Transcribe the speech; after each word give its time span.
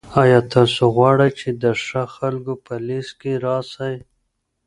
آیا 0.21 0.39
تاسو 0.53 0.83
غواړئ 0.95 1.29
چي 1.39 1.49
د 1.63 1.65
ښه 1.83 2.03
خلکو 2.17 2.53
په 2.65 2.73
لیست 2.87 3.13
کي 3.21 3.33
راسئ؟ 3.45 3.95